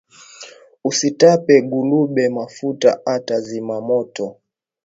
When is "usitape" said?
0.89-1.55